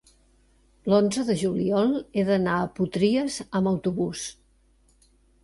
L'onze 0.93 1.25
de 1.27 1.35
juliol 1.41 1.93
he 1.99 2.23
d'anar 2.31 2.57
a 2.63 2.71
Potries 2.81 3.39
amb 3.61 3.73
autobús. 3.75 4.27